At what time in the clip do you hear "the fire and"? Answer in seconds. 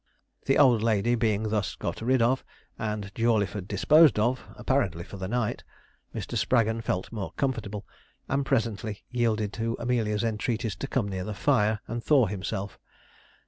11.23-12.03